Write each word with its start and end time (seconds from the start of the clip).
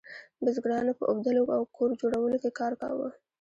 بزګرانو 0.43 0.97
په 0.99 1.03
اوبدلو 1.11 1.43
او 1.55 1.61
کور 1.75 1.89
جوړولو 2.01 2.37
کې 2.43 2.51
کار 2.59 2.73
کاوه. 2.81 3.09